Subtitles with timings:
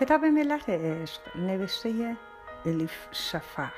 [0.00, 2.16] کتاب ملت عشق نوشته
[2.66, 3.72] الیف شفق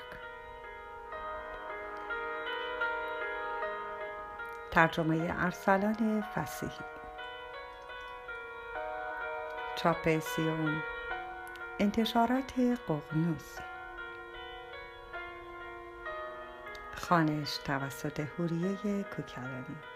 [4.71, 6.85] ترجمه ارسلان فسیحی.
[9.77, 10.83] چاپ سیوم
[11.79, 12.53] انتشارات
[12.89, 13.59] ققنوس
[16.95, 19.92] خانش توسط هوریه کوکرانی.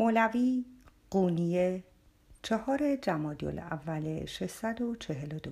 [0.00, 0.64] مولوی
[1.10, 1.84] قونیه
[2.42, 5.50] چهار جمادی اول 642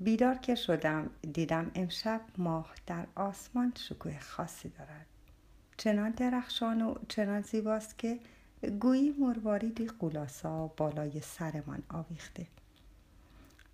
[0.00, 5.06] بیدار که شدم دیدم امشب ماه در آسمان شکوه خاصی دارد.
[5.76, 8.20] چنان درخشان و چنان زیباست که
[8.80, 12.46] گویی مرواریدی قولاسا بالای سرمان آویخته.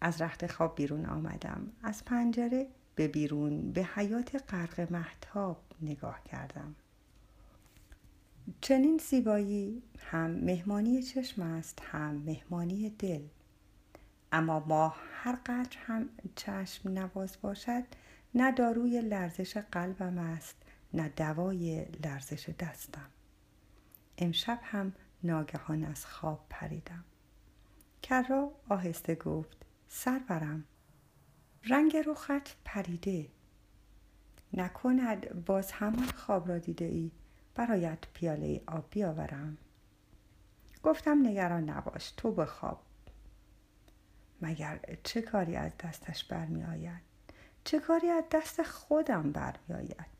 [0.00, 1.72] از رخت خواب بیرون آمدم.
[1.82, 6.74] از پنجره به بیرون به حیات غرق محتاب نگاه کردم.
[8.62, 13.22] چنین زیبایی هم مهمانی چشم است هم مهمانی دل.
[14.32, 17.82] اما ماه هر قدر هم چشم نواز باشد
[18.34, 20.56] نه داروی لرزش قلبم است
[20.94, 23.08] نه دوای لرزش دستم.
[24.18, 27.04] امشب هم ناگهان از خواب پریدم.
[28.02, 29.56] کرا آهسته گفت
[29.88, 30.64] سرورم
[31.64, 33.28] رنگ رخت پریده.
[34.52, 37.10] نکند باز همان خواب را دیده ای.
[37.54, 39.58] برایت پیاله آب بیاورم.
[40.82, 42.80] گفتم نگران نباش تو بخواب.
[44.42, 47.02] مگر چه کاری از دستش برمی آید
[47.64, 50.12] چه کاری از دست خودم برمی آید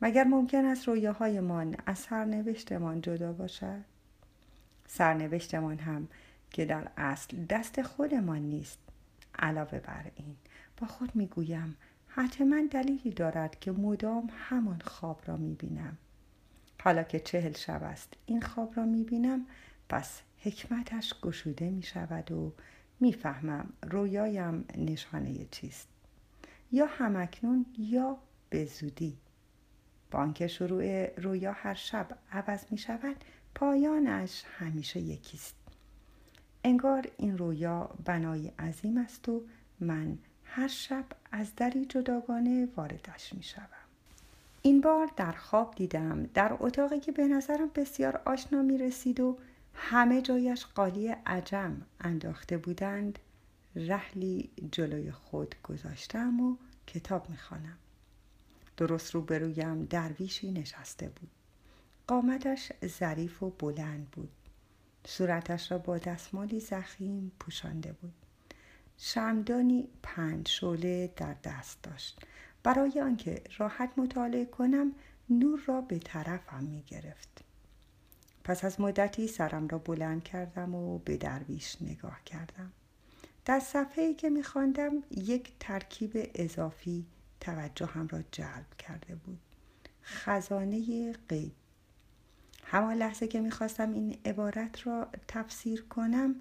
[0.00, 3.84] مگر ممکن است رویاهایمان از سرنوشتمان جدا باشد؟
[4.86, 6.08] سرنوشتمان هم
[6.50, 8.78] که در اصل دست خودمان نیست.
[9.38, 10.36] علاوه بر این
[10.76, 11.76] با خود می‌گویم
[12.08, 15.98] حتما دلیلی دارد که مدام همان خواب را می‌بینم.
[16.86, 19.46] حالا که چهل شب است این خواب را می‌بینم
[19.88, 22.52] پس حکمتش گشوده می شود و
[23.00, 25.88] می‌فهمم رویایم نشانه چیست.
[26.72, 28.18] یا همکنون یا
[28.50, 29.18] به زودی.
[30.10, 33.16] با آنکه شروع رویا هر شب عوض می شود
[33.54, 35.56] پایانش همیشه یکیست.
[36.64, 39.42] انگار این رویا بنای عظیم است و
[39.80, 43.75] من هر شب از دری جداگانه واردش می شود.
[44.66, 46.22] این بار در خواب دیدم.
[46.22, 49.38] در اتاقی که به نظرم بسیار آشنا می رسید و
[49.74, 53.18] همه جایش قالی عجم انداخته بودند
[53.76, 56.56] رحلی جلوی خود گذاشتم و
[56.86, 57.78] کتاب می خانم.
[58.76, 61.30] درست روبرویم درویشی نشسته بود.
[62.06, 64.32] قامتش ظریف و بلند بود.
[65.06, 68.14] صورتش را با دستمالی زخیم پوشانده بود.
[68.98, 72.20] شمدانی پنج شعله در دست داشت.
[72.66, 74.92] برای آنکه راحت مطالعه کنم
[75.30, 77.44] نور را به طرفم می گرفت.
[78.44, 82.72] پس از مدتی سرم را بلند کردم و به درویش نگاه کردم.
[83.44, 87.06] در صفحه ای که می خواندم یک ترکیب اضافی
[87.40, 89.40] توجهم را جلب کرده بود.
[90.02, 91.52] خزانه غیب
[92.64, 96.34] همان لحظه که می‌خواستم این عبارت را تفسیر کنم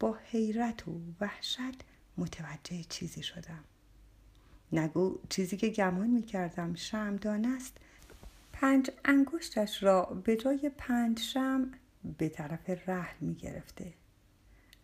[0.00, 1.84] با حیرت و وحشت
[2.16, 3.64] متوجه چیزی شدم
[4.72, 7.76] نگو چیزی که گمان می کردم شمدان است.
[8.52, 11.70] پنج انگشتش را به جای پنج شم
[12.18, 13.94] به طرف رحل می گرفته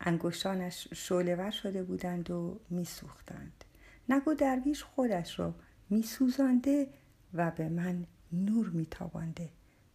[0.01, 3.65] انگشتانش شولور شده بودند و می سوختند
[4.09, 5.55] نگو درویش خودش را
[5.91, 6.89] می سوزانده
[7.35, 9.51] و به من نور می تابانده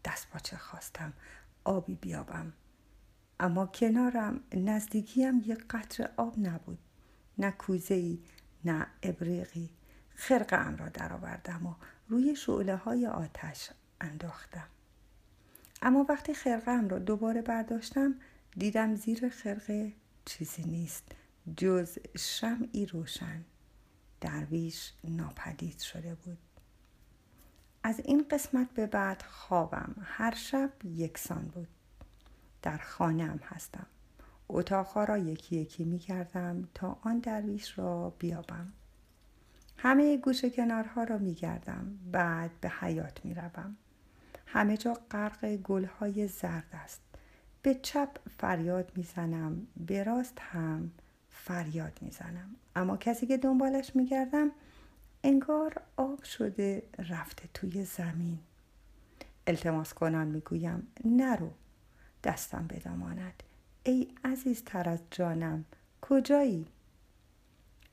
[0.05, 1.13] دست چه خواستم
[1.63, 2.53] آبی بیابم.
[3.39, 6.79] اما کنارم نزدیکیم یک قطر آب نبود.
[7.37, 8.19] نه کوزه ای
[8.65, 9.69] نه ابریقی.
[10.19, 11.73] خرقه ام را درآوردم و
[12.07, 13.69] روی شعله های آتش
[14.01, 14.67] انداختم.
[15.81, 18.15] اما وقتی خرقه ام را دوباره برداشتم
[18.57, 19.93] دیدم زیر خرقه
[20.25, 21.03] چیزی نیست
[21.57, 23.45] جز شمعی روشن.
[24.21, 26.37] درویش ناپدید شده بود.
[27.83, 31.67] از این قسمت به بعد خوابم هر شب یکسان بود.
[32.61, 33.87] در خانه هستم.
[34.49, 38.73] اتاقها را یکی یکی می کردم تا آن درویش را بیابم.
[39.81, 43.77] همه گوشه کنارها را می گردم بعد به حیات می روم.
[44.45, 47.01] همه جا غرق گلهای زرد است.
[47.61, 50.91] به چپ فریاد می‌زنم به راست هم
[51.29, 52.55] فریاد می‌زنم.
[52.75, 54.51] اما کسی که دنبالش میگردم
[55.23, 58.39] انگار آب شده رفته توی زمین.
[59.47, 61.51] التماس کنان می‌گویم نرو
[62.23, 63.43] دستم بداماند
[63.83, 65.65] ای عزیزتر از جانم
[66.01, 66.67] کجایی؟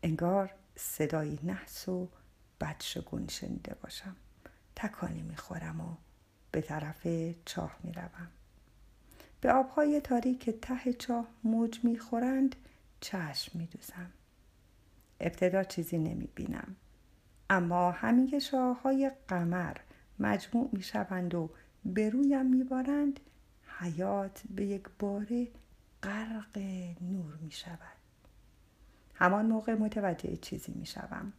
[0.03, 2.08] انگار صدایی نحس و
[2.61, 4.17] بدشگون شنیده باشم.
[4.76, 5.96] تکانی می‌خورم و
[6.50, 7.06] به طرف
[7.44, 8.28] چاه می‌روم.
[9.40, 12.56] به آبهای تاریک ته چاه موج می‌خورند
[13.00, 14.12] چشم میدوزم.
[15.20, 16.76] ابتدا چیزی نمی‌بینم.
[17.50, 19.76] اما همین شاههای قمر
[20.19, 21.50] مجموع می‌شوند و
[21.84, 23.20] به رویم میبارند
[23.78, 25.49] حیات به یک باره
[26.02, 26.58] غرق
[27.00, 27.96] نور می شود
[29.19, 31.33] همان موقع متوجه چیزی می شوم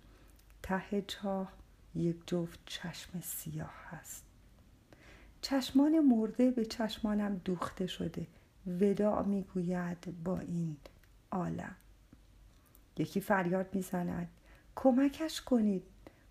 [0.64, 1.52] ته چاه
[1.96, 4.24] یک جفت چشم سیاه هست
[5.42, 8.28] چشمان مرده به چشمانم دوخته شده.
[8.68, 10.78] وداع می‌گوید با این
[11.32, 11.76] عالم.
[12.98, 14.30] یکی فریاد می‌زند.
[14.76, 15.84] کمکش کنید.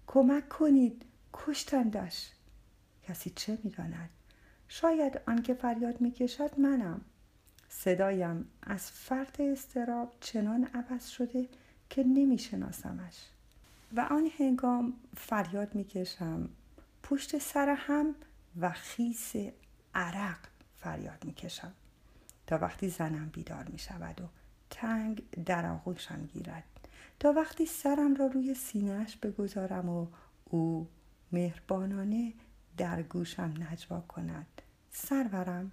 [0.06, 1.02] کمک کنید.
[1.32, 2.31] کشتندش.
[3.02, 4.10] کسی چه می‌داند؟
[4.69, 7.00] شاید آنکه فریاد می‌کشد منم.
[7.78, 11.49] صدایم از فرط استراب چنان عوض شده
[11.90, 13.17] که نمیشناسمش.
[13.96, 16.49] و آن هنگام فریاد می‌کشم
[17.02, 18.14] پشت سر هم
[18.61, 19.32] و خیس
[19.94, 20.38] عرق
[20.76, 21.73] فریاد می‌کشم.
[22.46, 24.25] تا وقتی زنم بیدار می شود و
[24.70, 26.64] تنگ در آغوشم گیرد.
[27.20, 30.06] تا وقتی سرم را روی سینهش بگذارم و
[30.44, 30.88] او
[31.32, 32.32] مهربانانه
[32.76, 34.62] در گوشم نجوا کند.
[34.90, 35.73] سرورم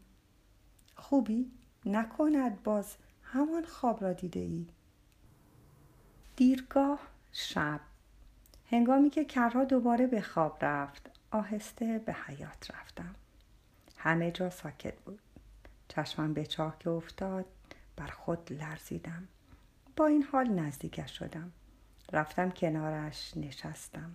[0.95, 1.51] خوبی؟
[1.85, 4.67] نکند باز همان خواب را دیده ای.
[6.35, 6.99] دیرگاه
[7.31, 7.79] شب.
[8.71, 13.15] هنگامی که کرها دوباره به خواب رفت آهسته به حیات رفتم.
[13.97, 15.19] همه جا ساکت بود.
[15.87, 17.45] چشمم به چاه که افتاد
[17.95, 19.27] بر خود لرزیدم.
[19.95, 21.51] با این حال نزدیکش شدم.
[22.11, 24.11] رفتم کنارش نشستم.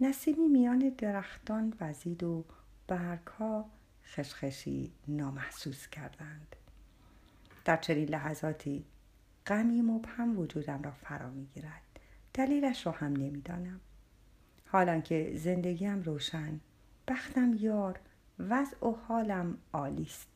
[0.00, 2.44] نسیمی میان درختان وزید و
[2.86, 3.70] برگها
[4.04, 6.56] خشخشی نامحسوس کردند.
[7.64, 8.84] در چنین لحظاتی
[9.46, 11.82] غمی مبهم وجودم را فرا می‌گیرد.
[12.34, 13.80] دلیلش را هم نمی‌دانم.
[14.66, 16.60] حالان که زندگیم روشن
[17.08, 18.00] بختم یار
[18.38, 20.28] وضع و حالم عالی است.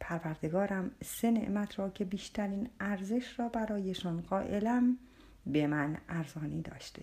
[0.00, 4.98] پروردگارم سه نعمت را که بیشترین ارزش را برایشان قائلم
[5.46, 7.02] به من ارزانی داشته.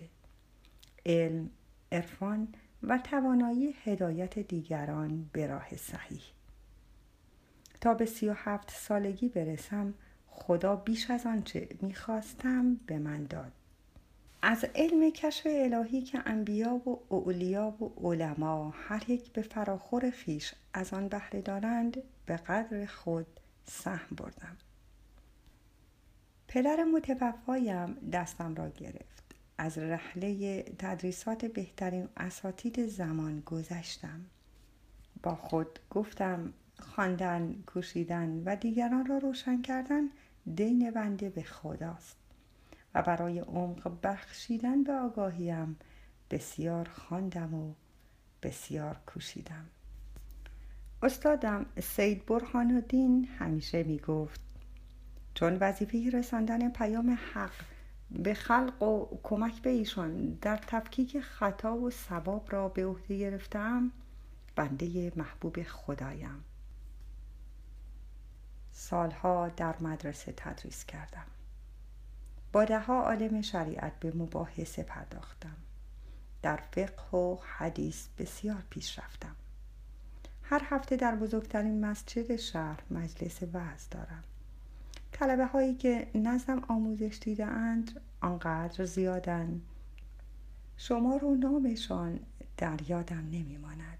[1.06, 1.50] علم
[1.92, 2.48] عرفان
[2.82, 6.22] و توانایی هدایت دیگران به راه صحیح.
[7.80, 9.94] تا به سی و هفت سالگی برسم
[10.26, 13.52] خدا بیش از آنچه می‌خواستم به من داد.
[14.42, 20.54] از علم کشف الهی که انبیا و اولیا و علما هر یک به فراخور خیش
[20.74, 23.26] از آن بهره دارند به قدر خود
[23.64, 24.56] سهم بردم.
[26.48, 29.34] پدر متوفایم دستم را گرفت.
[29.58, 34.20] از رحله تدریسات بهترین اساتید زمان گذشتم.
[35.22, 40.02] با خود گفتم خواندن کوشیدن و دیگران را روشن کردن
[40.54, 42.16] دین بنده به خداست.
[42.94, 45.76] و برای عمق بخشیدن به آگاهیم
[46.30, 47.74] بسیار خواندم و
[48.42, 49.66] بسیار کوشیدم.
[51.02, 54.40] استادم سید برهان الدین همیشه می گفت
[55.34, 57.52] چون وظیفه رساندن پیام حق
[58.10, 63.92] به خلق و کمک به ایشان در تفکیک خطا و ثواب را به عهده گرفتم
[64.56, 66.44] بنده محبوب خدایم.
[68.78, 71.26] سالها در مدرسه تدریس کردم.
[72.52, 75.56] با دهها عالم شریعت به مباحثه پرداختم.
[76.42, 79.36] در فقه و حدیث بسیار پیش رفتم.
[80.42, 84.24] هر هفته در بزرگترین مسجد شهر مجلس وعظ دارم.
[85.12, 89.60] طلبه هایی که نظم آموزش دیده اند آنقدر زیادن.
[90.76, 92.20] شما رو نامشان
[92.56, 93.97] در یادم نمیماند.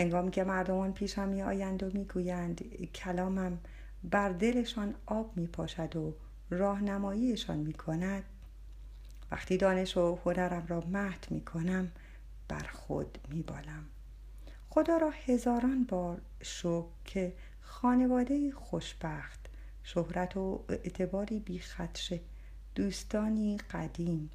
[0.00, 2.62] انگامی که مردمان پیشم می آیند و می گویند
[2.94, 3.58] کلامم
[4.04, 6.14] بر دلشان آب می پاشد و
[6.50, 8.24] راهنماییشان می کند
[9.30, 11.92] وقتی دانش و هنرم را مهد می کنم
[12.48, 13.84] بر خود می بالم
[14.70, 19.40] خدا را هزاران بار شکر که خانواده خوشبخت
[19.82, 22.20] شهرت و اعتباری بی خدشه
[22.74, 24.30] دوستانی قدیم.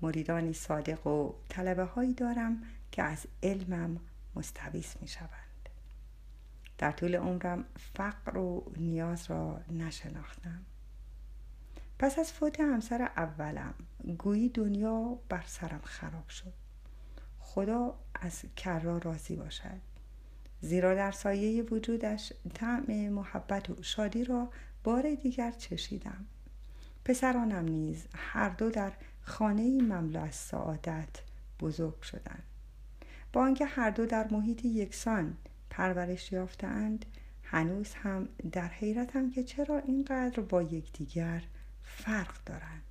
[0.00, 2.62] مریدانی صادق و طلبه هایی دارم
[2.92, 4.00] که از علمم
[4.34, 5.68] مستویس می شوند.
[6.78, 10.64] در طول عمرم فقر و نیاز را نشناختم.
[11.98, 13.74] پس از فوت همسر اولم
[14.18, 16.52] گویی دنیا بر سرم خراب شد.
[17.38, 19.80] خدا از کرا راضی باشد.
[20.60, 24.50] زیرا در سایه وجودش طعم محبت و شادی را
[24.84, 26.26] بار دیگر چشیدم.
[27.04, 31.22] پسرانم نیز هر دو در خانه مملو از سعادت
[31.60, 32.51] بزرگ شدند.
[33.32, 35.36] با آنکه هر دو در محیط یکسان
[35.70, 37.06] پرورش یافتهاند.
[37.42, 41.42] هنوز هم در حیرتم که چرا اینقدر با یکدیگر
[41.82, 42.82] فرق دارند.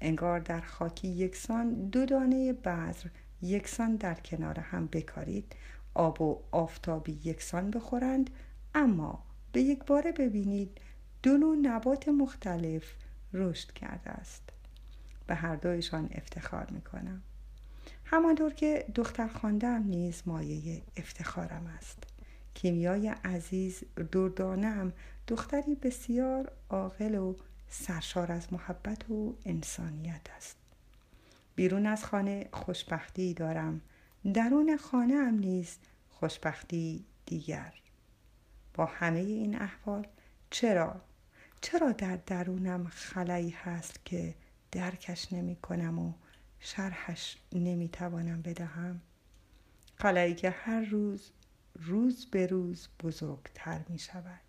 [0.00, 3.08] انگار در خاکی یکسان دو دانه بذر
[3.42, 5.56] یکسان در کنار هم بکارید.
[5.94, 8.30] آب و آفتابی یکسان بخورند.
[8.74, 10.80] اما به یک باره ببینید
[11.22, 12.94] دو نوع نبات مختلف
[13.32, 14.42] رشد کرده است.
[15.26, 17.22] به هر دویشان افتخار می کنم
[18.12, 22.02] همانطور که دختر خواندم نیز مایه افتخارم است.
[22.54, 24.92] کیمیای عزیز دردانم
[25.28, 27.34] دختری بسیار عاقل و
[27.68, 30.56] سرشار از محبت و انسانیت است.
[31.54, 33.80] بیرون از خانه خوشبختی دارم.
[34.34, 35.76] درون خانه هم نیز
[36.10, 37.74] خوشبختی دیگر.
[38.74, 40.06] با همه این احوال
[40.50, 41.00] چرا؟
[41.60, 44.34] چرا در درونم خلایی هست که
[44.72, 46.12] درکش نمی کنم و
[46.60, 49.00] شرحش نمی توانم بدهم.
[49.96, 51.30] خلایی که هر روز
[51.74, 54.40] روز به روز بزرگتر می شود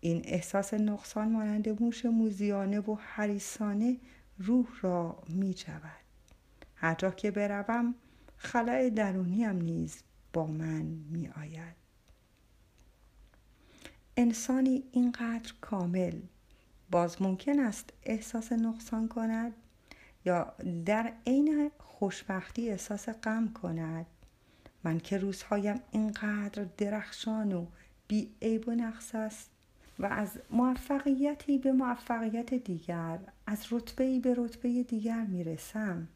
[0.00, 3.96] این احساس نقصان مانند موش موزیانه و حریسانه
[4.38, 5.82] روح را می جود
[6.74, 7.94] هر جا که بروم
[8.36, 10.02] خلای درونیم نیز
[10.32, 11.76] با من می آید
[14.16, 16.20] انسانی اینقدر کامل
[16.90, 19.52] باز ممکن است احساس نقصان کند؟
[20.24, 24.06] یا در عین خوشبختی احساس غم کند.
[24.84, 27.66] من که روزهایم اینقدر درخشان و
[28.08, 29.50] بی عیب و نقص است
[29.98, 36.08] و از موفقیتی به موفقیت دیگر از رتبه به رتبه دیگر می‌رسم.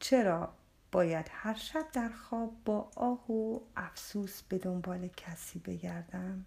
[0.00, 0.52] چرا؟
[0.92, 6.44] باید هر شب در خواب با آه و افسوس به دنبال کسی بگردم.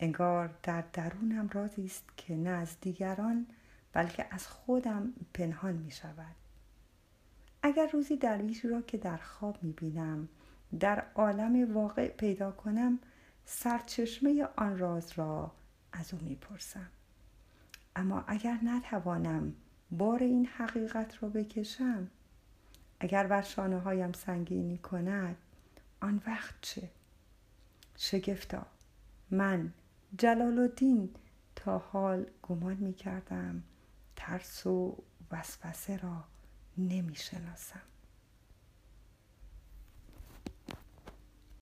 [0.00, 3.46] انگار در درونم رازی است که نه از دیگران
[3.94, 6.34] بلکه از خودم پنهان می شود.
[7.62, 10.28] اگر روزی درویشی را که در خواب می بینم
[10.80, 12.98] در عالم واقع پیدا کنم
[13.44, 15.52] سرچشمه آن راز را
[15.92, 16.88] از او می‌پرسم
[17.96, 19.54] اما اگر نتوانم
[19.90, 22.10] بار این حقیقت را بکشم
[23.00, 25.36] اگر بر شانه هایم سنگینی کند
[26.00, 26.90] آن وقت چه؟
[27.96, 28.66] شگفتا
[29.30, 29.72] من
[30.18, 31.10] جلال الدین
[31.56, 33.62] تا حال گمان می کردم.
[34.26, 36.24] ترس و وسوسه را
[36.78, 37.82] نمی شناسم